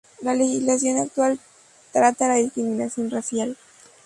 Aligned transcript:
La 0.23 0.33
legislación 0.33 0.97
actual 0.97 1.39
trata 1.93 2.27
la 2.29 2.33
discriminación 2.37 3.11
racial. 3.11 3.55